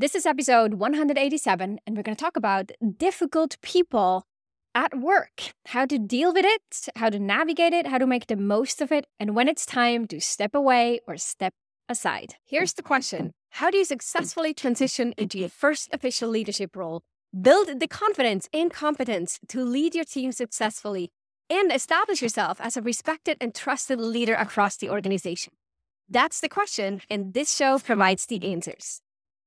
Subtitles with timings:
[0.00, 4.28] This is episode 187, and we're going to talk about difficult people
[4.72, 8.36] at work, how to deal with it, how to navigate it, how to make the
[8.36, 11.52] most of it, and when it's time to step away or step
[11.88, 12.36] aside.
[12.46, 17.02] Here's the question How do you successfully transition into your first official leadership role?
[17.42, 21.10] Build the confidence and competence to lead your team successfully
[21.50, 25.54] and establish yourself as a respected and trusted leader across the organization.
[26.08, 29.00] That's the question, and this show provides the answers.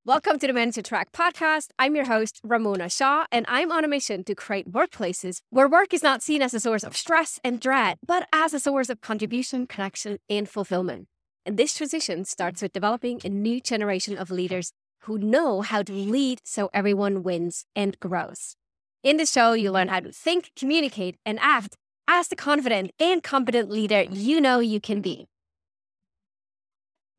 [0.04, 1.68] Welcome to the Manager Track podcast.
[1.78, 5.94] I'm your host, Ramona Shaw, and I'm on a mission to create workplaces where work
[5.94, 9.02] is not seen as a source of stress and dread, but as a source of
[9.02, 11.08] contribution, connection, and fulfillment.
[11.46, 15.94] And this transition starts with developing a new generation of leaders who know how to
[15.94, 18.56] lead so everyone wins and grows.
[19.04, 21.76] In the show, you learn how to think, communicate, and act
[22.08, 25.28] as the confident and competent leader you know you can be.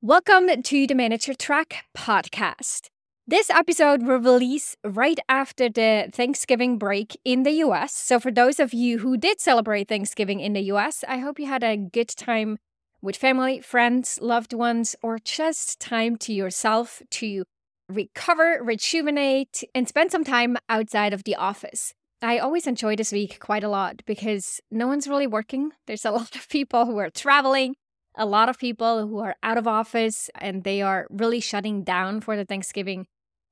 [0.04, 2.88] Welcome to the Manager Track podcast.
[3.24, 7.94] This episode will release right after the Thanksgiving break in the US.
[7.94, 11.46] So, for those of you who did celebrate Thanksgiving in the US, I hope you
[11.46, 12.58] had a good time
[13.00, 17.44] with family, friends, loved ones, or just time to yourself to
[17.88, 21.94] recover, rejuvenate, and spend some time outside of the office.
[22.20, 25.70] I always enjoy this week quite a lot because no one's really working.
[25.86, 27.76] There's a lot of people who are traveling
[28.14, 32.20] a lot of people who are out of office and they are really shutting down
[32.20, 33.06] for the Thanksgiving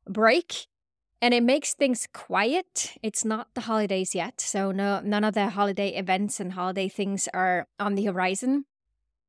[0.07, 0.67] break.
[1.23, 2.95] And it makes things quiet.
[3.03, 4.41] It's not the holidays yet.
[4.41, 8.65] So no none of the holiday events and holiday things are on the horizon.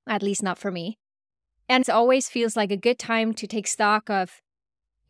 [0.08, 0.98] At least not for me.
[1.68, 4.42] And it always feels like a good time to take stock of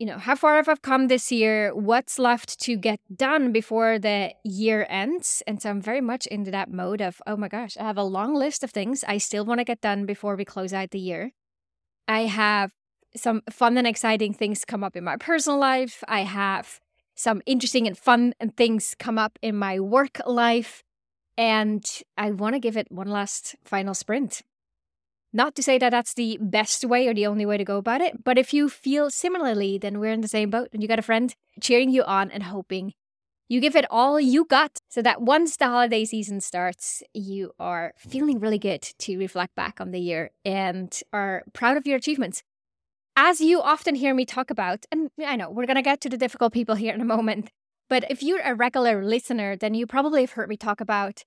[0.02, 1.72] you know, how far have I come this year?
[1.72, 5.44] What's left to get done before the year ends?
[5.46, 8.02] And so I'm very much into that mode of, oh my gosh, I have a
[8.02, 10.98] long list of things I still want to get done before we close out the
[10.98, 11.30] year.
[12.08, 12.72] I have
[13.14, 16.02] some fun and exciting things come up in my personal life.
[16.08, 16.80] I have
[17.14, 20.82] some interesting and fun things come up in my work life.
[21.38, 21.84] And
[22.18, 24.42] I want to give it one last final sprint.
[25.32, 28.02] Not to say that that's the best way or the only way to go about
[28.02, 30.98] it, but if you feel similarly, then we're in the same boat and you got
[30.98, 32.92] a friend cheering you on and hoping
[33.48, 37.92] you give it all you got so that once the holiday season starts, you are
[37.98, 42.42] feeling really good to reflect back on the year and are proud of your achievements.
[43.14, 46.08] As you often hear me talk about, and I know we're going to get to
[46.08, 47.50] the difficult people here in a moment,
[47.90, 51.22] but if you're a regular listener, then you probably have heard me talk about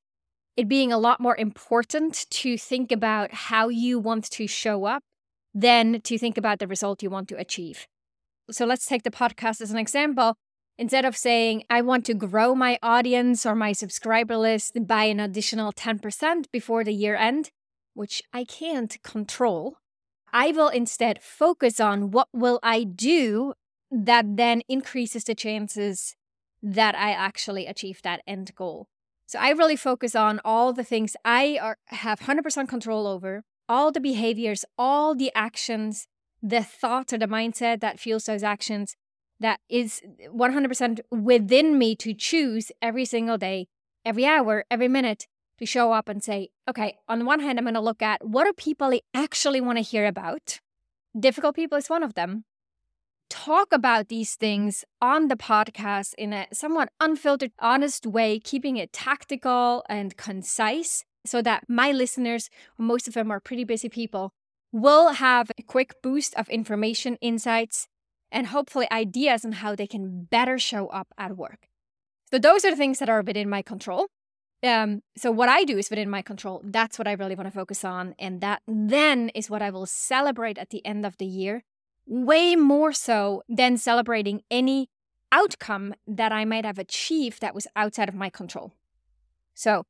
[0.57, 5.03] it being a lot more important to think about how you want to show up
[5.53, 7.87] than to think about the result you want to achieve.
[8.51, 10.35] So let's take the podcast as an example.
[10.77, 15.19] Instead of saying, I want to grow my audience or my subscriber list by an
[15.19, 17.51] additional 10% before the year end,
[17.93, 19.77] which I can't control,
[20.33, 23.53] I will instead focus on what will I do
[23.89, 26.15] that then increases the chances
[26.61, 28.87] that I actually achieve that end goal.
[29.27, 33.91] So I really focus on all the things I are, have 100% control over, all
[33.91, 36.07] the behaviors, all the actions,
[36.41, 38.95] the thoughts or the mindset that fuels those actions
[39.39, 40.01] that is
[40.33, 43.67] 100% within me to choose every single day,
[44.05, 47.65] every hour, every minute to show up and say, okay, on the one hand, I'm
[47.65, 50.59] going to look at what do people actually want to hear about?
[51.17, 52.45] Difficult people is one of them
[53.29, 58.93] talk about these things on the podcast in a somewhat unfiltered, honest way, keeping it
[58.93, 64.31] tactical and concise so that my listeners, most of them are pretty busy people,
[64.71, 67.87] will have a quick boost of information, insights,
[68.31, 71.67] and hopefully ideas on how they can better show up at work.
[72.31, 74.07] So, those are the things that are within my control.
[74.63, 76.61] Um, so, what I do is within my control.
[76.63, 78.15] That's what I really want to focus on.
[78.19, 81.63] And that then is what I will celebrate at the end of the year
[82.05, 84.89] way more so than celebrating any
[85.31, 88.73] outcome that I might have achieved that was outside of my control.
[89.53, 89.83] So,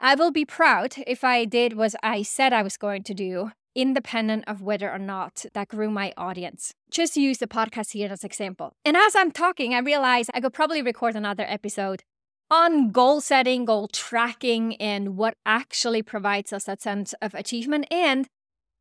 [0.00, 3.50] I will be proud if I did what I said I was going to do,
[3.74, 6.72] independent of whether or not that grew my audience.
[6.90, 8.74] Just use the podcast here as example.
[8.84, 12.04] And as I'm talking, I realize I could probably record another episode
[12.50, 18.28] on goal setting, goal tracking, and what actually provides us that sense of achievement and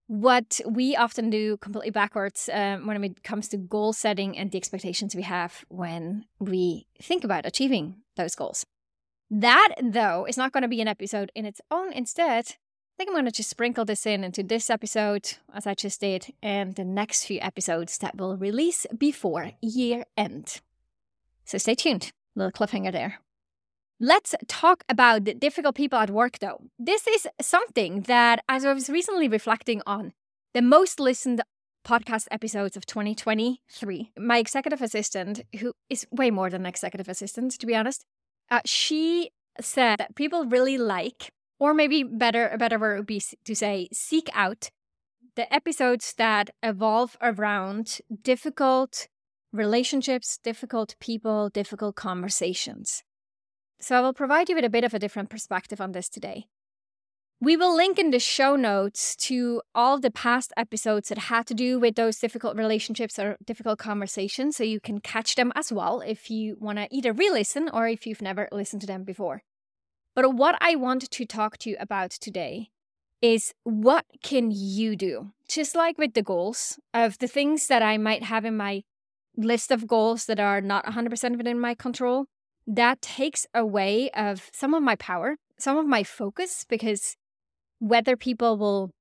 [0.07, 4.57] what we often do completely backwards um, when it comes to goal setting and the
[4.57, 8.65] expectations we have when we think about achieving those goals.
[9.29, 11.91] That, though, is not going to be an episode in its own.
[11.91, 15.73] Instead, I think I'm going to just sprinkle this in into this episode, as I
[15.73, 20.61] just did, and the next few episodes that will release before year end.
[21.45, 22.11] So stay tuned.
[22.35, 23.19] Little cliffhanger there.
[23.99, 26.61] Let's talk about the difficult people at work, though.
[26.77, 30.13] This is something that, as I was recently reflecting on,
[30.53, 31.41] the most listened
[31.83, 37.53] podcast episodes of 2023, my executive assistant, who is way more than an executive assistant,
[37.53, 38.05] to be honest,
[38.51, 43.21] uh, she said that people really like, or maybe better, a better word would be
[43.45, 44.69] to say, seek out
[45.35, 49.07] the episodes that evolve around difficult
[49.51, 53.03] relationships, difficult people, difficult conversations.
[53.79, 56.47] So I will provide you with a bit of a different perspective on this today.
[57.39, 61.53] We will link in the show notes to all the past episodes that had to
[61.53, 66.01] do with those difficult relationships or difficult conversations, so you can catch them as well
[66.01, 69.43] if you want to either re listen or if you've never listened to them before.
[70.15, 72.71] But what I want to talk to you about today
[73.21, 75.31] is what can you do?
[75.47, 78.83] Just like with the goals of the things that I might have in my
[79.35, 82.25] list of goals that are not 100% within my control,
[82.67, 87.15] that takes away of some of my power, some of my focus because
[87.79, 88.91] whether people will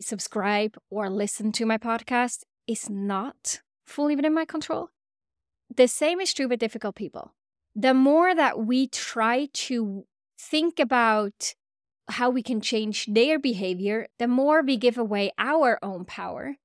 [0.00, 4.90] subscribe or listen to my podcast is not fully within my control.
[5.74, 7.34] The same is true with difficult people.
[7.74, 10.04] The more that we try to
[10.38, 11.54] think about
[12.08, 16.56] how we can change their behavior, the more we give away our own power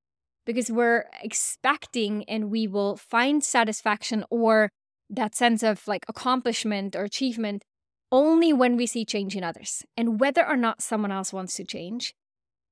[0.45, 4.69] because we're expecting and we will find satisfaction or
[5.09, 7.63] that sense of like accomplishment or achievement
[8.11, 9.83] only when we see change in others.
[9.97, 12.13] And whether or not someone else wants to change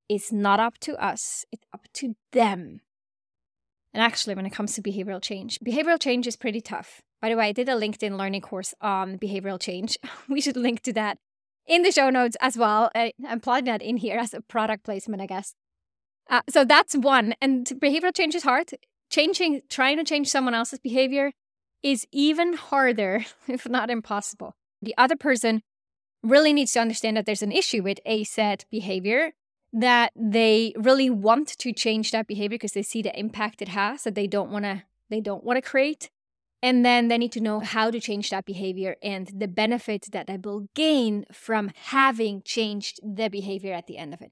[0.09, 2.81] is not up to us, it's up to them.
[3.94, 7.01] And actually, when it comes to behavioral change, behavioral change is pretty tough.
[7.21, 9.97] By the way, I did a LinkedIn learning course on behavioral change.
[10.30, 11.19] we should link to that
[11.65, 12.89] in the show notes as well.
[12.95, 15.53] I, am plugging that in here as a product placement, I guess.
[16.30, 17.35] Uh, so that's one.
[17.41, 18.71] And behavioral change is hard.
[19.09, 21.33] Changing, trying to change someone else's behavior
[21.83, 24.56] is even harder, if not impossible.
[24.81, 25.62] The other person
[26.24, 29.33] really needs to understand that there's an issue with a set behavior
[29.74, 34.03] that they really want to change that behavior because they see the impact it has
[34.03, 36.09] that they don't want to they don't want to create.
[36.62, 40.27] And then they need to know how to change that behavior and the benefit that
[40.27, 44.31] they will gain from having changed the behavior at the end of it.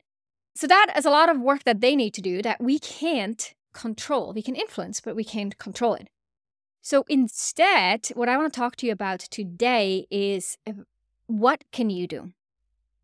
[0.56, 3.53] So that is a lot of work that they need to do that we can't
[3.74, 4.31] control.
[4.33, 6.07] We can influence but we can't control it
[6.81, 10.74] so instead, what I want to talk to you about today is uh,
[11.28, 12.33] what can you do?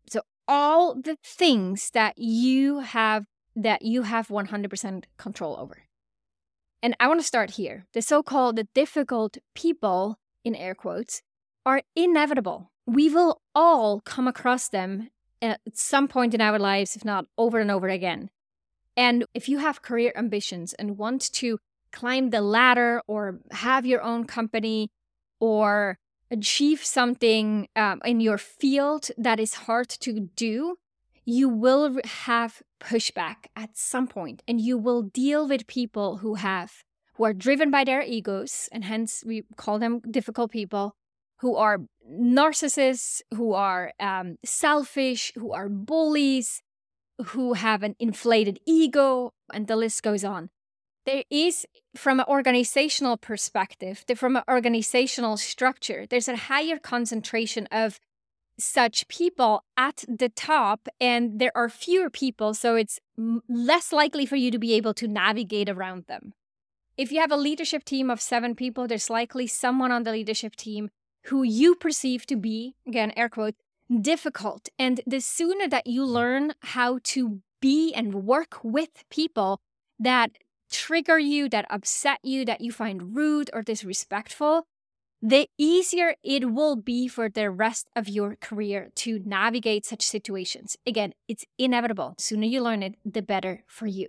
[0.08, 5.82] So all the things that you have that you have 100% control over.
[6.82, 7.86] And I want to start here.
[7.92, 11.22] The so-called the difficult people in air quotes
[11.66, 12.70] are inevitable.
[12.86, 15.08] We will all come across them
[15.42, 18.30] at some point in our lives if not over and over again.
[18.96, 21.58] And if you have career ambitions and want to
[21.92, 24.90] climb the ladder or have your own company
[25.40, 25.98] or
[26.30, 30.76] achieve something um, in your field that is hard to do,
[31.24, 36.84] you will have pushback at some point and you will deal with people who have
[37.14, 40.94] who are driven by their egos and hence we call them difficult people
[41.40, 41.80] who are
[42.10, 46.62] narcissists who are um, selfish who are bullies
[47.26, 50.48] who have an inflated ego and the list goes on
[51.08, 51.66] there is
[51.96, 57.98] from an organizational perspective from an organizational structure there's a higher concentration of
[58.58, 62.98] such people at the top and there are fewer people so it's
[63.48, 66.34] less likely for you to be able to navigate around them.
[66.96, 70.56] If you have a leadership team of seven people there's likely someone on the leadership
[70.56, 70.90] team
[71.26, 73.54] who you perceive to be again air quote
[74.02, 74.68] difficult.
[74.78, 79.60] And the sooner that you learn how to be and work with people
[79.98, 80.32] that
[80.70, 84.66] trigger you, that upset you, that you find rude or disrespectful,
[85.20, 90.76] the easier it will be for the rest of your career to navigate such situations.
[90.86, 92.14] Again, it's inevitable.
[92.16, 94.08] The sooner you learn it, the better for you.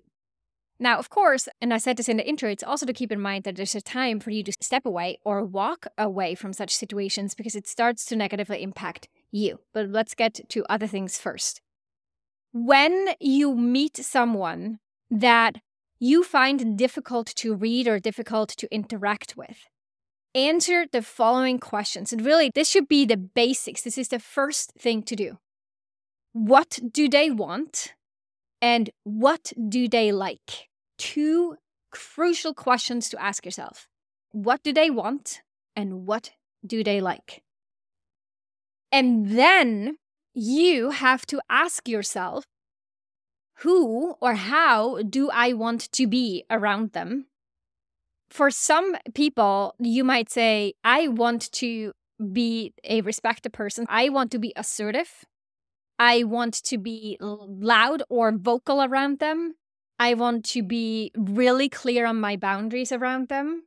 [0.80, 3.20] Now, of course, and I said this in the intro, it's also to keep in
[3.20, 6.74] mind that there's a time for you to step away or walk away from such
[6.74, 9.60] situations because it starts to negatively impact you.
[9.74, 11.62] But let's get to other things first.
[12.54, 14.80] When you meet someone
[15.12, 15.58] that
[16.00, 19.68] you find difficult to read or difficult to interact with?
[20.34, 22.14] Answer the following questions.
[22.14, 23.82] And really, this should be the basics.
[23.82, 25.38] This is the first thing to do.
[26.34, 27.94] What do they want?
[28.62, 30.70] And what do they like?
[30.98, 31.58] Two
[31.92, 33.88] crucial questions to ask yourself.
[34.32, 35.42] What do they want?
[35.76, 36.32] And what
[36.66, 37.42] do they like?
[38.92, 39.98] And then
[40.34, 42.46] you have to ask yourself
[43.62, 47.28] who or how do I want to be around them?
[48.30, 51.94] For some people, you might say, I want to
[52.32, 53.86] be a respected person.
[53.90, 55.26] I want to be assertive.
[55.98, 59.56] I want to be loud or vocal around them.
[59.98, 63.64] I want to be really clear on my boundaries around them.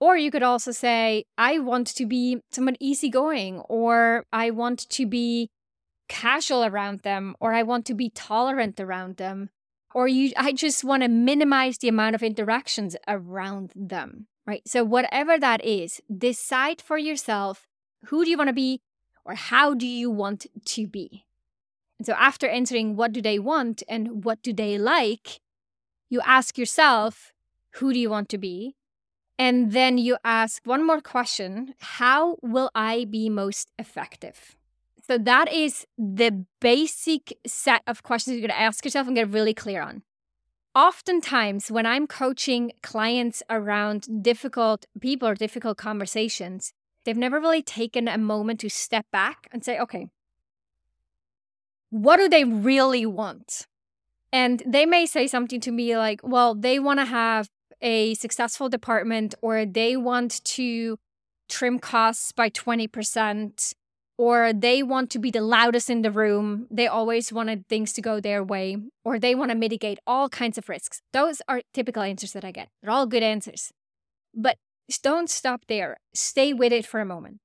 [0.00, 5.06] Or you could also say, I want to be somewhat easygoing, or I want to
[5.06, 5.48] be
[6.08, 9.50] casual around them, or I want to be tolerant around them,
[9.94, 14.62] or you I just want to minimize the amount of interactions around them, right?
[14.66, 17.66] So whatever that is, decide for yourself
[18.06, 18.80] who do you want to be
[19.24, 21.24] or how do you want to be?
[21.98, 25.40] And so after answering what do they want and what do they like,
[26.10, 27.32] you ask yourself,
[27.74, 28.76] who do you want to be?
[29.38, 34.56] And then you ask one more question How will I be most effective?
[35.06, 39.28] So that is the basic set of questions you're going to ask yourself and get
[39.28, 40.02] really clear on.
[40.74, 46.72] Oftentimes, when I'm coaching clients around difficult people or difficult conversations,
[47.04, 50.08] they've never really taken a moment to step back and say, okay,
[51.90, 53.66] what do they really want?
[54.32, 57.48] And they may say something to me like, well, they want to have
[57.82, 60.98] a successful department or they want to
[61.48, 63.74] trim costs by 20%
[64.16, 66.66] or they want to be the loudest in the room.
[66.70, 70.58] They always wanted things to go their way, or they want to mitigate all kinds
[70.58, 71.00] of risks.
[71.12, 72.68] Those are typical answers that I get.
[72.82, 73.72] They're all good answers.
[74.34, 74.58] But
[75.02, 75.96] don't stop there.
[76.14, 77.38] Stay with it for a moment.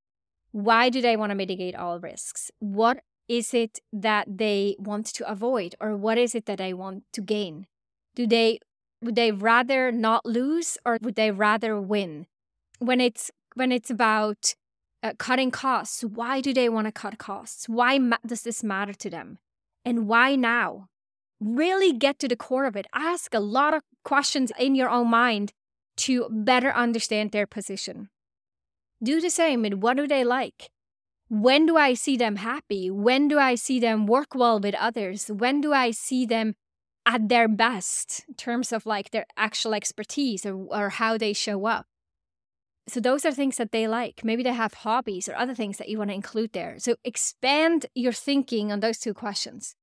[0.52, 2.52] Why do they want to mitigate all risks?
[2.60, 7.04] What is it that they want to avoid, or what is it that they want
[7.14, 7.68] to gain?
[8.16, 8.60] Do they
[9.02, 12.26] would they rather not lose, or would they rather win?
[12.80, 14.56] When it's when it's about
[15.01, 16.03] uh, cutting costs.
[16.03, 17.68] Why do they want to cut costs?
[17.68, 19.38] Why ma- does this matter to them?
[19.86, 20.88] And why now?
[21.39, 22.88] Really get to the core of it.
[22.94, 25.53] Ask a lot of questions in your own mind
[25.98, 28.10] to better understand their position.
[29.01, 30.70] Do the same with what do they like?
[31.29, 32.89] When do I see them happy?
[32.89, 35.27] When do I see them work well with others?
[35.27, 36.56] When do I see them
[37.06, 41.65] at their best in terms of like their actual expertise or, or how they show
[41.65, 41.86] up?
[42.89, 44.24] So those are things that they like.
[44.24, 46.75] Maybe they have hobbies or other things that you want to include there.
[46.79, 49.75] So expand your thinking on those two questions.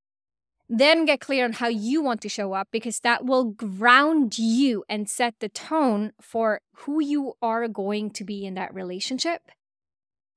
[0.69, 4.85] Then get clear on how you want to show up because that will ground you
[4.89, 9.43] and set the tone for who you are going to be in that relationship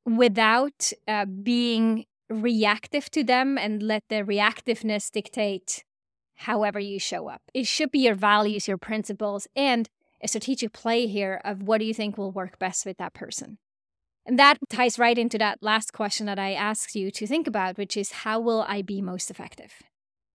[0.05, 5.83] without uh, being reactive to them and let the reactiveness dictate
[6.35, 7.41] however you show up.
[7.53, 9.89] It should be your values, your principles, and
[10.21, 13.57] a strategic play here of what do you think will work best with that person.
[14.25, 17.77] And that ties right into that last question that I asked you to think about,
[17.77, 19.73] which is how will I be most effective?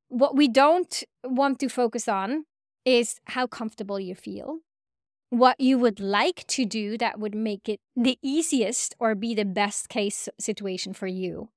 [0.08, 2.44] What we don't want to focus on
[2.84, 4.58] is how comfortable you feel,
[5.30, 9.44] what you would like to do that would make it the easiest or be the
[9.44, 11.50] best case situation for you.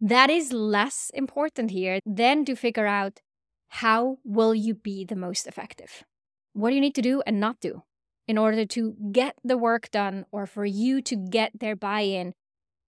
[0.00, 3.20] That is less important here than to figure out
[3.68, 6.04] how will you be the most effective
[6.52, 7.82] what do you need to do and not do
[8.28, 12.34] in order to get the work done or for you to get their buy-in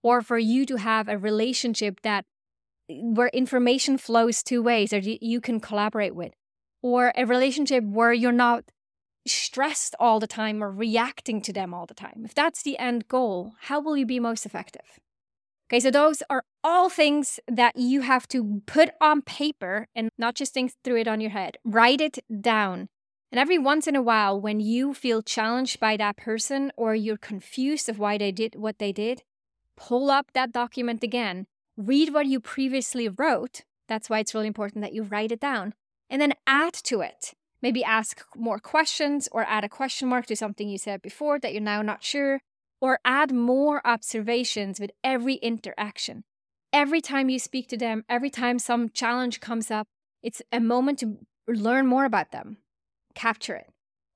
[0.03, 2.25] or for you to have a relationship that
[2.89, 6.33] where information flows two ways or you can collaborate with
[6.83, 8.65] or a relationship where you're not
[9.27, 12.23] stressed all the time or reacting to them all the time.
[12.25, 15.01] If that's the end goal how will you be most effective?
[15.69, 20.35] Okay so those are all things that you have to put on paper and not
[20.35, 21.57] just think through it on your head.
[21.65, 22.89] Write it down
[23.35, 27.17] and every once in a while, when you feel challenged by that person or you're
[27.17, 29.25] confused of why they did what they did,
[29.77, 33.63] pull up that document again, read what you previously wrote.
[33.89, 35.75] That's why it's really important that you write it down
[36.09, 37.35] and then add to it.
[37.61, 41.53] Maybe ask more questions or add a question mark to something you said before that
[41.53, 42.41] you're now not sure,
[42.81, 46.23] or add more observations with every interaction.
[46.73, 49.89] Every time you speak to them, every time some challenge comes up,
[50.23, 52.59] it's a moment to learn more about them
[53.15, 53.71] capture it.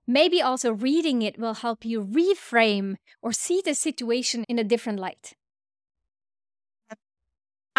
[0.07, 4.99] Maybe also reading it will help you reframe or see the situation in a different
[4.99, 5.35] light.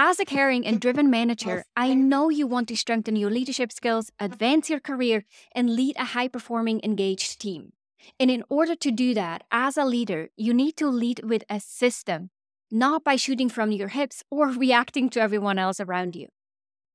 [0.02, 4.12] As a caring and driven manager, I know you want to strengthen your leadership skills,
[4.18, 7.74] advance your career, and lead a high performing, engaged team.
[8.18, 11.60] And in order to do that, as a leader, you need to lead with a
[11.60, 12.30] system,
[12.72, 16.28] not by shooting from your hips or reacting to everyone else around you.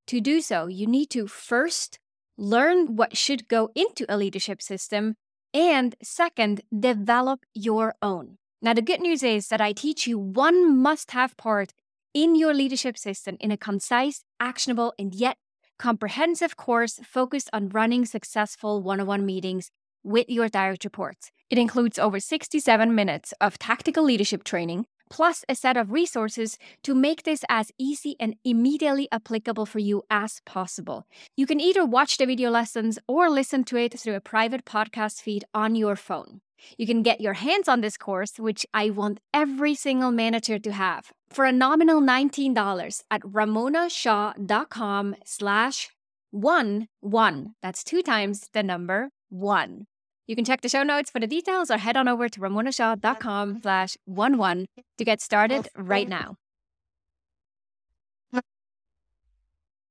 [0.07, 1.99] To do so, you need to first
[2.37, 5.17] learn what should go into a leadership system,
[5.53, 8.39] and second, develop your own.
[8.61, 11.73] Now, the good news is that I teach you one must have part
[12.15, 15.37] in your leadership system in a concise, actionable, and yet
[15.79, 19.71] comprehensive course focused on running successful one on one meetings
[20.03, 21.31] with your direct reports.
[21.51, 26.93] It includes over 67 minutes of tactical leadership training plus a set of resources to
[26.93, 31.07] make this as easy and immediately applicable for you as possible.
[31.37, 35.23] You can either watch the video lessons or listen to it through a private podcast
[35.23, 36.41] feed on your phone.
[36.77, 40.73] You can get your hands on this course, which I want every single manager to
[40.73, 45.91] have, for a nominal $19 at ramonashaw.com slash
[46.33, 47.55] one one.
[47.63, 49.87] That's two times the number one.
[50.27, 53.61] You can check the show notes for the details or head on over to ramonashaw.com
[53.63, 54.67] slash one one
[54.99, 56.37] to get started right now.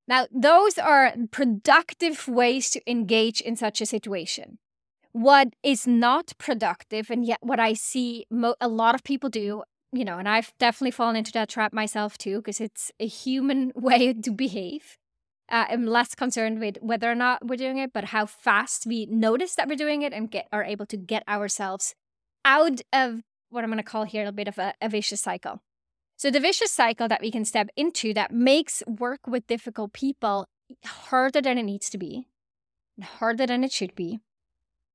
[0.08, 4.58] Now, those are productive ways to engage in such a situation.
[5.14, 9.64] What is not productive, and yet what I see mo- a lot of people do,
[9.94, 13.72] you know, and I've definitely fallen into that trap myself too, because it's a human
[13.76, 14.98] way to behave,
[15.54, 19.06] uh, I'm less concerned with whether or not we're doing it, but how fast we
[19.06, 21.94] notice that we're doing it and get are able to get ourselves
[22.44, 25.62] out of what I'm going to call here a bit of a, a vicious cycle.
[26.18, 30.48] So the vicious cycle that we can step into that makes work with difficult people
[30.86, 32.26] harder than it needs to be,
[33.04, 34.22] harder than it should be,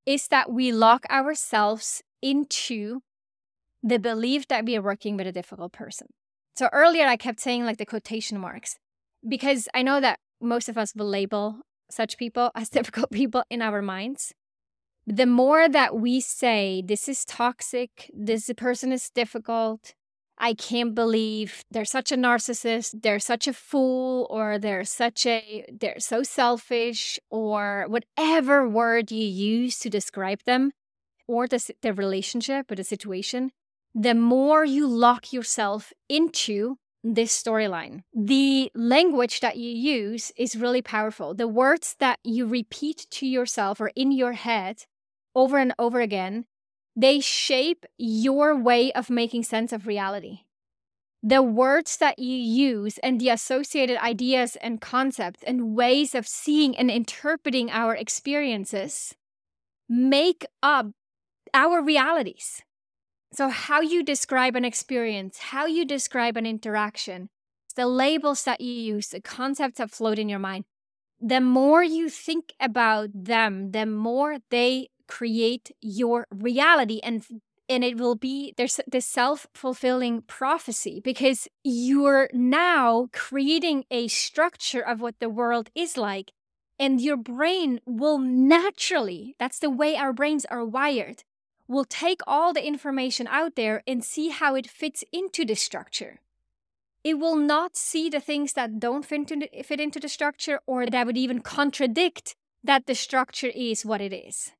[0.07, 3.03] is that we lock ourselves into
[3.81, 6.09] the belief that we are working with a difficult person.
[6.57, 8.77] So earlier I kept saying like the quotation marks
[9.27, 13.63] because I know that most of us will label such people as difficult people in
[13.63, 14.33] our minds.
[15.07, 19.95] The more that we say, this is toxic, this person is difficult,
[20.41, 25.65] I can't believe they're such a narcissist, they're such a fool, or they're such a,
[25.73, 30.73] they're so selfish, or whatever word you use to describe them
[31.27, 33.51] or the, the relationship or the situation,
[33.95, 38.03] the more you lock yourself into this storyline.
[38.15, 41.35] The language that you use is really powerful.
[41.35, 44.85] The words that you repeat to yourself or in your head
[45.35, 46.47] over and over again,
[46.97, 50.41] they shape your way of making sense of reality.
[51.23, 56.77] The words that you use and the associated ideas and concepts and ways of seeing
[56.77, 59.15] and interpreting our experiences
[59.89, 60.87] make up
[61.55, 62.63] our realities.
[63.33, 67.29] So, how you describe an experience, how you describe an interaction,
[67.77, 70.65] the labels that you use, the concepts that float in your mind,
[71.21, 77.01] the more you think about them, the more they create your reality.
[77.03, 77.25] And
[77.69, 85.01] and it will be there's this self-fulfilling prophecy because you're now creating a structure of
[85.01, 86.33] what the world is like
[86.79, 91.25] and your brain will naturally that's the way our brains are wired
[91.69, 96.21] will take all the information out there and see how it fits into the structure.
[97.05, 100.61] It will not see the things that don't fit into, the, fit into the structure
[100.67, 104.53] or that would even contradict that the structure is what it is.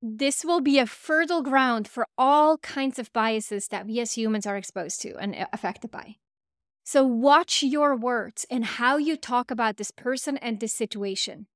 [0.00, 4.46] This will be a fertile ground for all kinds of biases that we as humans
[4.46, 6.16] are exposed to and affected by.
[6.84, 11.48] So, watch your words and how you talk about this person and this situation.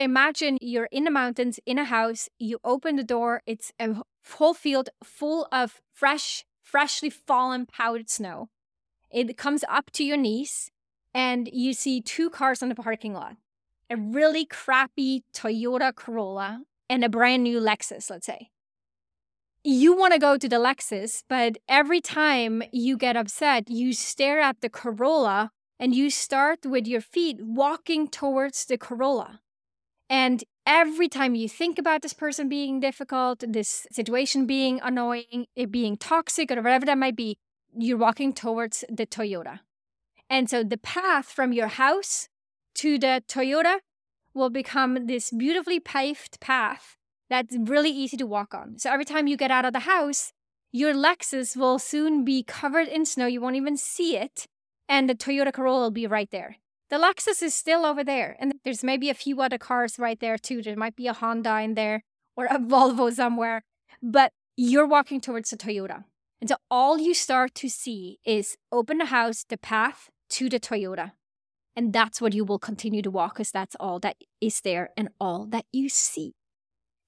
[0.00, 4.54] Imagine you're in the mountains in a house, you open the door, it's a whole
[4.54, 8.48] field full of fresh, freshly fallen powdered snow.
[9.10, 10.70] It comes up to your knees,
[11.12, 13.36] and you see two cars on the parking lot
[13.90, 18.48] a really crappy Toyota Corolla and a brand new Lexus, let's say.
[19.64, 24.40] You want to go to the Lexus, but every time you get upset, you stare
[24.40, 29.40] at the Corolla and you start with your feet walking towards the Corolla.
[30.10, 35.70] And every time you think about this person being difficult, this situation being annoying, it
[35.70, 37.38] being toxic, or whatever that might be,
[37.72, 39.60] you're walking towards the Toyota.
[40.28, 42.28] And so the path from your house
[42.74, 43.78] to the Toyota
[44.34, 46.96] will become this beautifully paved path
[47.28, 48.78] that's really easy to walk on.
[48.78, 50.32] So every time you get out of the house,
[50.72, 53.26] your Lexus will soon be covered in snow.
[53.26, 54.46] You won't even see it.
[54.88, 56.56] And the Toyota Corolla will be right there.
[56.90, 60.36] The Lexus is still over there, and there's maybe a few other cars right there
[60.36, 60.60] too.
[60.60, 62.02] There might be a Honda in there
[62.36, 63.62] or a Volvo somewhere,
[64.02, 66.04] but you're walking towards the Toyota.
[66.40, 70.58] And so all you start to see is open the house, the path to the
[70.58, 71.12] Toyota.
[71.76, 75.10] And that's what you will continue to walk because that's all that is there and
[75.20, 76.34] all that you see.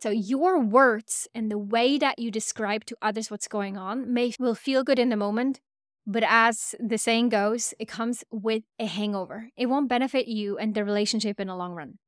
[0.00, 4.32] So your words and the way that you describe to others what's going on may
[4.38, 5.60] will feel good in the moment,
[6.06, 9.48] but as the saying goes, it comes with a hangover.
[9.56, 11.98] It won't benefit you and the relationship in the long run.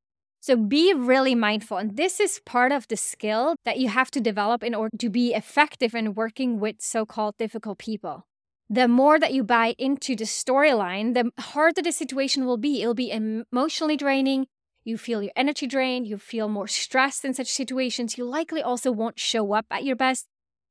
[0.40, 1.78] So be really mindful.
[1.78, 5.08] And this is part of the skill that you have to develop in order to
[5.08, 8.26] be effective in working with so called difficult people.
[8.68, 12.82] The more that you buy into the storyline, the harder the situation will be.
[12.82, 14.46] It'll be emotionally draining.
[14.84, 16.06] You feel your energy drained.
[16.06, 18.18] You feel more stressed in such situations.
[18.18, 20.26] You likely also won't show up at your best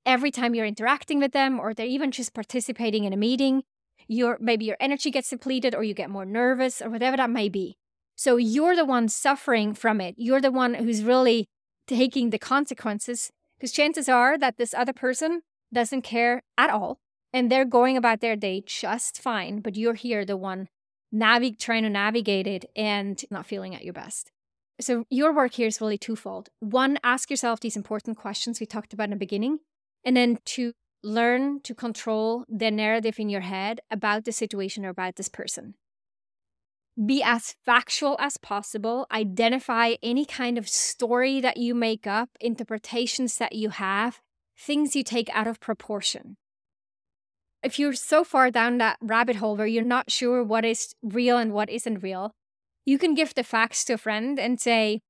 [0.05, 3.63] every time you're interacting with them or they're even just participating in a meeting,
[4.07, 7.49] your maybe your energy gets depleted or you get more nervous or whatever that may
[7.49, 7.77] be.
[8.15, 10.15] So you're the one suffering from it.
[10.17, 11.47] You're the one who's really
[11.87, 15.41] taking the consequences because chances are that this other person
[15.73, 16.99] doesn't care at all
[17.31, 20.67] and they're going about their day just fine, but you're here the one
[21.59, 24.31] trying to navigate it and not feeling at your best.
[24.81, 26.49] So your work here is really twofold.
[26.59, 29.59] One, ask yourself these important questions we talked about in the beginning,
[30.03, 34.89] and then to learn to control the narrative in your head about the situation or
[34.89, 35.75] about this person.
[37.05, 39.07] Be as factual as possible.
[39.11, 44.21] Identify any kind of story that you make up, interpretations that you have,
[44.57, 46.37] things you take out of proportion.
[47.63, 51.37] If you're so far down that rabbit hole where you're not sure what is real
[51.37, 52.31] and what isn't real,
[52.85, 55.01] you can give the facts to a friend and say,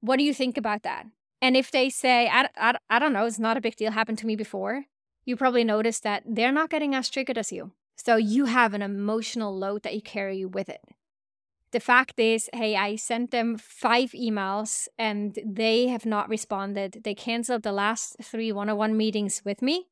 [0.00, 1.06] What do you think about that?
[1.42, 4.18] And if they say, I, I, I don't know, it's not a big deal, happened
[4.18, 4.84] to me before,
[5.24, 7.72] you probably notice that they're not getting as triggered as you.
[7.96, 10.80] So you have an emotional load that you carry with it.
[11.72, 17.02] The fact is, hey, I sent them five emails and they have not responded.
[17.04, 19.86] They canceled the last three one on one meetings with me.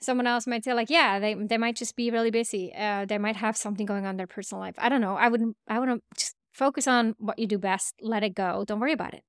[0.00, 2.72] Someone else might say, like, yeah, they, they might just be really busy.
[2.74, 4.74] Uh, they might have something going on in their personal life.
[4.78, 5.16] I don't know.
[5.16, 7.94] I wouldn't, I wouldn't just focus on what you do best.
[8.00, 8.64] Let it go.
[8.64, 9.22] Don't worry about it.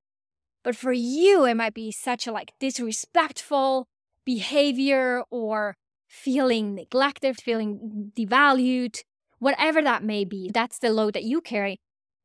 [0.63, 3.87] But for you, it might be such a like disrespectful
[4.25, 5.75] behavior or
[6.07, 8.99] feeling neglected, feeling devalued,
[9.39, 10.49] whatever that may be.
[10.53, 11.79] That's the load that you carry.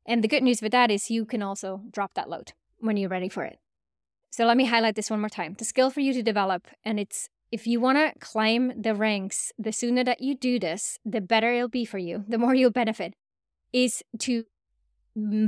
[0.05, 3.09] And the good news with that is you can also drop that load when you're
[3.09, 3.57] ready for it.
[4.29, 5.55] So let me highlight this one more time.
[5.57, 9.53] The skill for you to develop, and it's if you want to climb the ranks,
[9.57, 12.71] the sooner that you do this, the better it'll be for you, the more you'll
[12.71, 13.13] benefit,
[13.71, 14.43] is to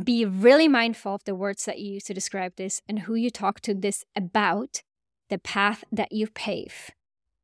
[0.03, 3.29] be really mindful of the words that you use to describe this and who you
[3.29, 4.81] talk to this about,
[5.29, 6.91] the path that you pave.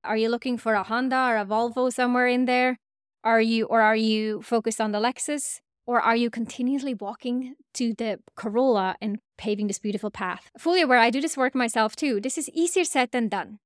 [0.03, 2.79] Are you looking for a Honda or a Volvo somewhere in there?
[3.23, 5.59] Are you or are you focused on the Lexus?
[5.85, 10.49] Or are you continuously walking to the Corolla and paving this beautiful path?
[10.57, 12.21] Fully aware, I do this work myself too.
[12.21, 13.59] This is easier said than done.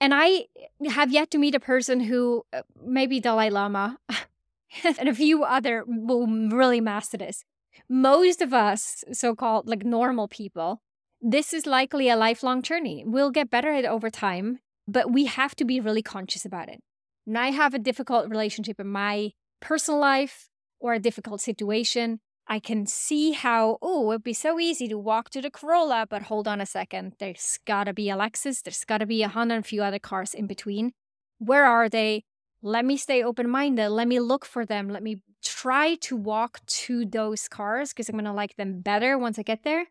[0.00, 0.46] And I
[0.90, 3.98] have yet to meet a person who, uh, maybe Dalai Lama
[4.84, 7.44] and a few other, will really master this
[7.88, 10.80] most of us, so called like normal people,
[11.20, 13.02] this is likely a lifelong journey.
[13.06, 16.68] We'll get better at it over time, but we have to be really conscious about
[16.68, 16.80] it.
[17.26, 22.20] And I have a difficult relationship in my personal life or a difficult situation.
[22.46, 26.24] I can see how, oh, it'd be so easy to walk to the Corolla, but
[26.24, 27.14] hold on a second.
[27.18, 30.34] There's gotta be a Lexus, there's gotta be a Honda and a few other cars
[30.34, 30.92] in between.
[31.38, 32.24] Where are they?
[32.66, 33.90] Let me stay open minded.
[33.90, 34.88] Let me look for them.
[34.88, 39.18] Let me try to walk to those cars because I'm going to like them better
[39.18, 39.88] once I get there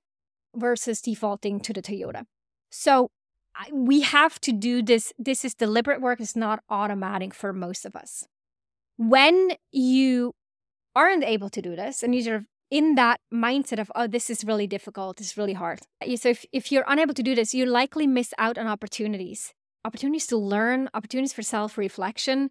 [0.56, 2.24] versus defaulting to the Toyota.
[2.72, 3.12] So
[3.56, 5.14] I, we have to do this.
[5.20, 8.26] This is deliberate work, it's not automatic for most of us.
[8.98, 10.34] When you
[10.96, 14.66] aren't able to do this and you're in that mindset of, oh, this is really
[14.66, 15.82] difficult, it's really hard.
[16.16, 19.54] So if, if you're unable to do this, you likely miss out on opportunities
[19.86, 22.50] opportunities to learn, opportunities for self reflection,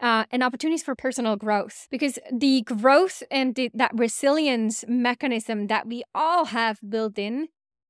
[0.00, 5.86] uh, and opportunities for personal growth because the growth and the, that resilience mechanism that
[5.86, 7.48] we all have built in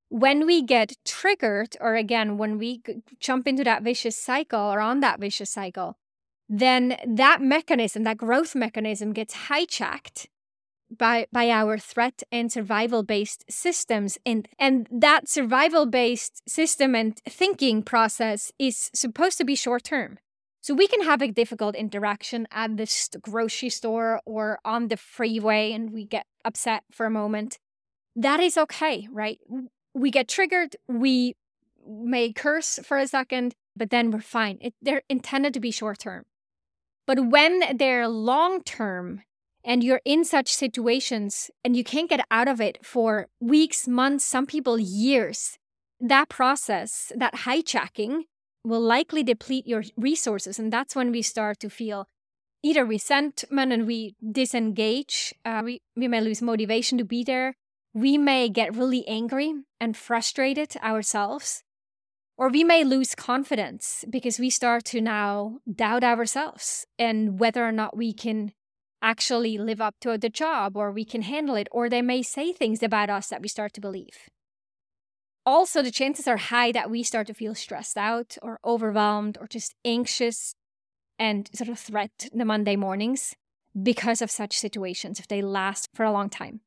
[0.08, 2.82] when we get triggered or again when we
[3.18, 5.96] jump into that vicious cycle or on that vicious cycle
[6.48, 10.26] then that mechanism that growth mechanism gets hijacked
[10.98, 14.18] by by our threat and survival based systems.
[14.24, 20.18] And and that survival based system and thinking process is supposed to be short term
[20.64, 22.88] so we can have a difficult interaction at the
[23.20, 27.58] grocery store or on the freeway and we get upset for a moment.
[28.16, 29.38] That is okay, right?
[29.92, 31.36] We get triggered, we
[31.86, 34.56] may curse for a second, but then we're fine.
[34.62, 36.24] It, they're intended to be short term.
[37.06, 39.20] But when they're long term
[39.66, 44.24] and you're in such situations and you can't get out of it for weeks, months,
[44.24, 45.58] some people years,
[46.00, 48.22] that process, that hijacking,
[48.64, 50.58] will likely deplete your resources.
[50.58, 52.06] And that's when we start to feel
[52.62, 55.34] either resentment and we disengage.
[55.44, 57.54] Uh, we, we may lose motivation to be there.
[57.92, 61.62] We may get really angry and frustrated ourselves.
[62.36, 67.70] Or we may lose confidence because we start to now doubt ourselves and whether or
[67.70, 68.52] not we can
[69.00, 71.68] actually live up to the job or we can handle it.
[71.70, 74.30] Or they may say things about us that we start to believe
[75.46, 79.46] also the chances are high that we start to feel stressed out or overwhelmed or
[79.46, 80.54] just anxious
[81.18, 83.34] and sort of threat the Monday mornings
[83.80, 86.60] because of such situations if they last for a long time.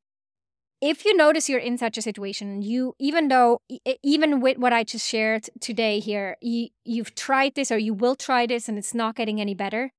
[0.80, 3.60] if you notice you're in such a situation, you even though
[4.02, 8.14] even with what I just shared today here, you you've tried this or you will
[8.16, 9.92] try this and it's not getting any better,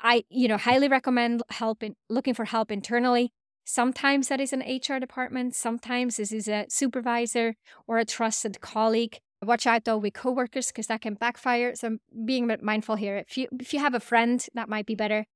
[0.00, 3.32] I you know highly recommend help in looking for help internally.
[3.68, 9.18] Sometimes that is an HR department, sometimes this is a supervisor or a trusted colleague.
[9.42, 11.74] Watch out though with coworkers because that can backfire.
[11.74, 13.18] So being a bit mindful here.
[13.18, 15.26] If you if you have a friend, that might be better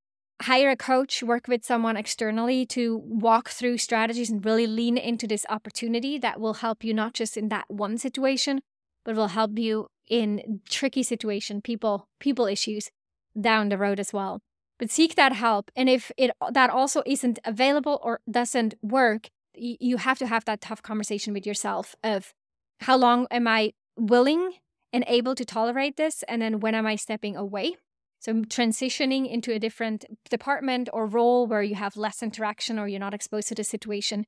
[0.43, 5.27] hire a coach, work with someone externally to walk through strategies and really lean into
[5.27, 8.61] this opportunity that will help you not just in that one situation,
[9.05, 12.90] but will help you in tricky situation, people people issues
[13.38, 14.40] down the road as well.
[14.81, 15.71] But seek that help.
[15.77, 20.62] And if it that also isn't available or doesn't work, you have to have that
[20.62, 22.33] tough conversation with yourself of
[22.81, 24.55] how long am I willing
[24.93, 26.25] and able to tolerate this?
[26.27, 27.77] And then when am I stepping away?
[28.21, 33.01] So transitioning into a different department or role where you have less interaction or you're
[33.01, 34.27] not exposed to the situation,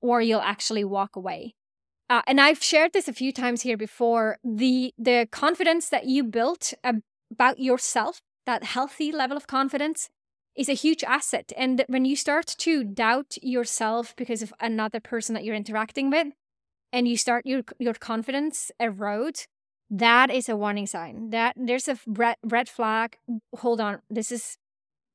[0.00, 1.54] or you'll actually walk away.
[2.10, 4.38] Uh, and I've shared this a few times here before.
[4.44, 10.10] The the confidence that you built about yourself, that healthy level of confidence,
[10.56, 11.52] is a huge asset.
[11.56, 16.28] And when you start to doubt yourself because of another person that you're interacting with,
[16.92, 19.46] and you start your your confidence erode,
[19.90, 21.30] that is a warning sign.
[21.30, 23.18] That there's a red, red flag.
[23.56, 24.00] Hold on.
[24.08, 24.58] This is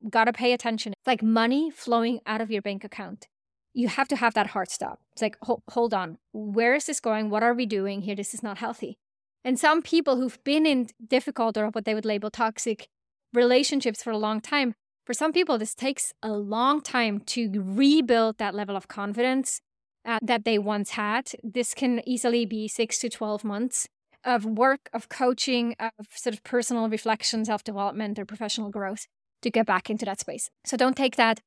[0.09, 0.93] gotta pay attention.
[0.93, 3.27] It's like money flowing out of your bank account.
[3.73, 4.99] You have to have that heart stop.
[5.13, 6.17] It's like, hold, hold on.
[6.33, 7.29] Where is this going?
[7.29, 8.15] What are we doing here?
[8.15, 8.97] This is not healthy.
[9.45, 12.89] And some people who've been in difficult or what they would label toxic
[13.33, 14.73] relationships for a long time,
[15.05, 19.59] for some people, this takes a long time to rebuild that level of confidence
[20.05, 21.31] uh, that they once had.
[21.43, 23.87] This can easily be six to 12 months
[24.23, 29.07] of work, of coaching, of sort of personal reflection, self development, or professional growth
[29.41, 30.49] to get back into that space.
[30.65, 31.39] So don't take that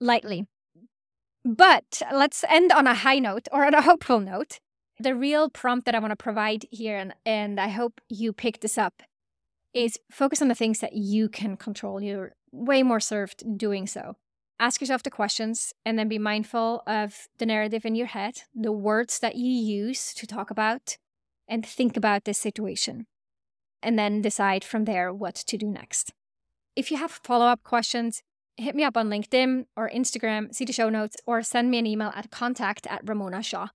[0.00, 0.46] lightly.
[1.44, 4.58] But let's end on a high note or on a hopeful note.
[4.98, 8.60] The real prompt that I want to provide here, and, and I hope you pick
[8.60, 9.02] this up,
[9.74, 12.00] is focus on the things that you can control.
[12.00, 14.16] You're way more served doing so.
[14.60, 18.72] Ask yourself the questions and then be mindful of the narrative in your head, the
[18.72, 20.96] words that you use to talk about
[21.48, 23.06] and think about this situation
[23.82, 26.12] and then decide from there what to do next.
[26.76, 28.22] If you have follow up questions,
[28.56, 31.86] hit me up on LinkedIn or Instagram, see the show notes, or send me an
[31.86, 33.70] email at contact at ramonashaw.com.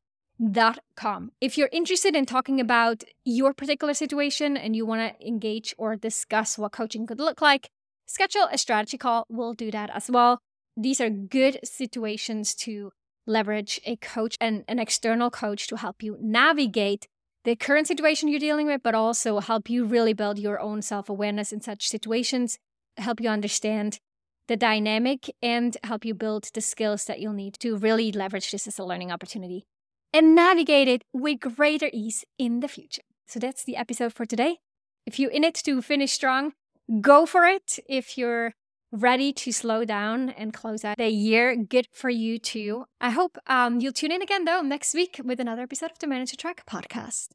[1.42, 5.98] If you're interested in talking about your particular situation and you want to engage or
[5.98, 7.70] discuss what coaching could look like,
[8.06, 9.26] schedule a strategy call.
[9.28, 10.40] We'll do that as well.
[10.78, 12.92] These are good situations to
[13.28, 17.10] leverage a coach and an external coach to help you navigate
[17.44, 21.10] the current situation you're dealing with, but also help you really build your own self
[21.10, 22.58] awareness in such situations,
[22.96, 24.00] help you understand
[24.48, 28.68] the dynamic, and help you build the skills that you'll need to really leverage this
[28.68, 29.66] as a learning opportunity
[30.14, 33.04] and navigate it with greater ease in the future.
[33.28, 34.58] So that's the episode for today.
[35.06, 36.54] If you're in it to finish strong,
[37.02, 37.80] go for it.
[37.88, 38.54] If you're
[38.92, 42.86] ready to slow down and close out the year, good for you too.
[43.00, 46.08] I hope um, you'll tune in again though next week with another episode of the
[46.08, 47.30] Manager Track podcast.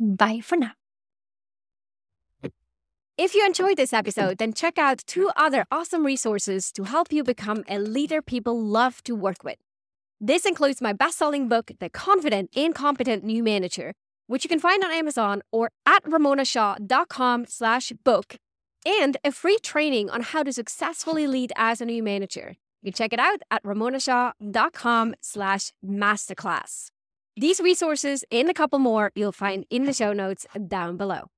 [0.00, 0.72] Bye for now.
[3.18, 7.24] If you enjoyed this episode, then check out two other awesome resources to help you
[7.24, 9.58] become a leader people love to work with.
[10.20, 13.92] This includes my best-selling book, The Confident and Competent New Manager,
[14.26, 18.36] which you can find on Amazon or at ramonashaw.com slash book,
[18.84, 22.56] and a free training on how to successfully lead as a new manager.
[22.82, 26.88] You can check it out at ramonashaw.com slash masterclass.
[27.36, 31.30] These resources and a couple more you'll find in the show notes down below.